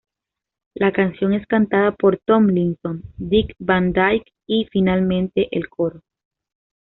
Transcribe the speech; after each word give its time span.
La 0.73 0.91
canción 0.91 1.33
es 1.35 1.45
cantada 1.45 1.91
por 1.91 2.17
Tomlinson, 2.25 3.03
Dick 3.17 3.53
Van 3.59 3.93
Dyke 3.93 4.33
y 4.47 4.65
finalmente, 4.71 5.47
el 5.51 5.69
coro. 5.69 6.01